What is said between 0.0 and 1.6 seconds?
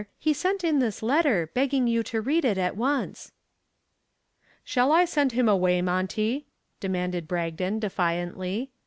He sent in this letter,